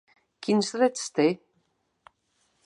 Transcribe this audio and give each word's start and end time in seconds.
Quins 0.45 0.71
drets 0.77 1.03
té? 1.19 1.27